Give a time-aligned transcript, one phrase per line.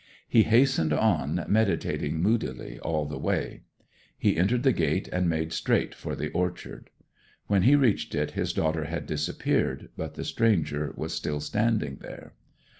[0.27, 3.61] He hastened on, meditating moodily all the way.
[4.17, 6.89] He entered the gate, and made straight for the orchard.
[7.45, 12.33] When he reached it his daughter had disappeared, but the stranger was still standing there.